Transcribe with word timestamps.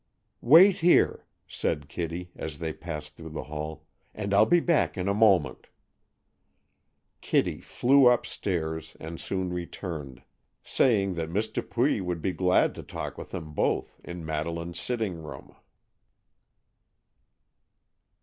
"Wait 0.41 0.77
here," 0.77 1.27
said 1.45 1.87
Kitty, 1.87 2.31
as 2.35 2.57
they 2.57 2.73
passed 2.73 3.13
through 3.15 3.29
the 3.29 3.43
hall, 3.43 3.85
"and 4.15 4.33
I'll 4.33 4.47
be 4.47 4.59
back 4.59 4.97
in 4.97 5.07
a 5.07 5.13
moment." 5.13 5.67
Kitty 7.21 7.59
flew 7.61 8.09
upstairs, 8.09 8.97
and 8.99 9.21
soon 9.21 9.53
returned, 9.53 10.23
saying 10.63 11.13
that 11.13 11.29
Miss 11.29 11.49
Dupuy 11.49 12.01
would 12.01 12.19
be 12.19 12.31
glad 12.33 12.73
to 12.73 12.81
talk 12.81 13.15
with 13.15 13.29
them 13.29 13.53
both 13.53 14.01
in 14.03 14.25
Madeleine's 14.25 14.79
sitting 14.79 15.21
room. 15.21 15.55